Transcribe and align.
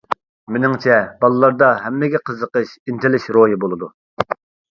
مېنىڭچە، 0.53 0.95
بالىلاردا 1.25 1.67
ھەممىگە 1.83 2.21
قىزىقىش، 2.29 2.73
ئىنتىلىش 2.91 3.29
روھى 3.39 3.61
بولىدۇ. 3.65 3.93